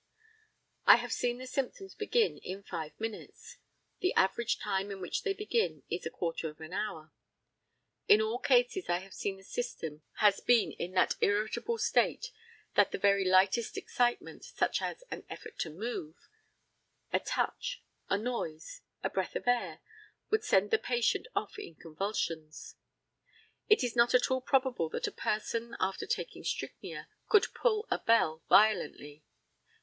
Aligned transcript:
I 0.87 0.95
have 0.95 1.11
seen 1.13 1.37
the 1.37 1.45
symptoms 1.45 1.93
begin 1.93 2.39
in 2.39 2.63
five 2.63 2.99
minutes. 2.99 3.57
The 3.99 4.15
average 4.15 4.57
time 4.57 4.89
in 4.89 4.99
which 4.99 5.21
they 5.21 5.33
begin 5.33 5.83
is 5.91 6.07
a 6.07 6.09
quarter 6.09 6.49
of 6.49 6.59
an 6.59 6.73
hour. 6.73 7.11
In 8.07 8.19
all 8.19 8.39
cases 8.39 8.89
I 8.89 8.97
have 8.97 9.13
seen 9.13 9.37
the 9.37 9.43
system 9.43 10.01
has 10.13 10.39
been 10.39 10.71
in 10.71 10.93
that 10.93 11.17
irritable 11.21 11.77
state 11.77 12.31
that 12.73 12.89
the 12.89 12.97
very 12.97 13.23
lightest 13.23 13.77
excitement, 13.77 14.43
such 14.43 14.81
as 14.81 15.03
an 15.11 15.23
effort 15.29 15.59
to 15.59 15.69
move, 15.69 16.15
a 17.13 17.19
touch, 17.19 17.83
a 18.09 18.17
noise, 18.17 18.81
a 19.03 19.09
breath 19.11 19.35
of 19.35 19.47
air, 19.47 19.81
would 20.31 20.43
send 20.43 20.71
the 20.71 20.79
patient 20.79 21.27
off 21.35 21.59
in 21.59 21.75
convulsions. 21.75 22.73
It 23.69 23.83
is 23.83 23.95
not 23.95 24.15
at 24.15 24.31
all 24.31 24.41
probable 24.41 24.89
that 24.89 25.05
a 25.05 25.11
person, 25.11 25.75
after 25.79 26.07
taking 26.07 26.43
strychnia, 26.43 27.07
could 27.29 27.53
pull 27.53 27.85
a 27.91 27.99
bell 27.99 28.41
violently. 28.49 29.23